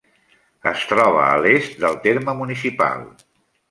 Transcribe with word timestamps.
Es 0.71 0.85
troba 0.93 1.21
a 1.27 1.37
l'est 1.45 1.79
del 1.87 2.03
terme 2.09 2.39
municipal. 2.43 3.09